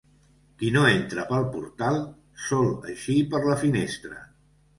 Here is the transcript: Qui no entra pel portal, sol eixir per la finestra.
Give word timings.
Qui 0.61 0.69
no 0.77 0.85
entra 0.91 1.25
pel 1.31 1.45
portal, 1.57 1.99
sol 2.47 2.71
eixir 2.95 3.19
per 3.37 3.43
la 3.45 3.59
finestra. 3.67 4.19